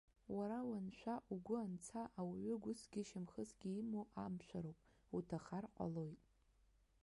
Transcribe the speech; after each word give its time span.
Уара 0.35 0.59
уаншәа, 0.69 1.15
угәы 1.33 1.55
анца, 1.65 2.01
ауаҩы 2.19 2.55
гәысгьы 2.63 3.01
шьамхысгьы 3.07 3.69
имоу 3.81 4.05
амшәароуп, 4.23 4.79
уҭахар 5.15 5.65
ҟалоит. 5.75 6.21